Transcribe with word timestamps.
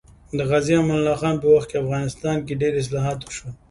د 0.37 0.39
غازي 0.49 0.73
امان 0.79 0.97
الله 0.99 1.15
خان 1.21 1.35
په 1.41 1.47
وخت 1.53 1.67
کې 1.69 1.81
افغانستان 1.83 2.37
کې 2.45 2.59
ډېر 2.61 2.73
اصلاحات 2.81 3.19
وشول 3.21 3.53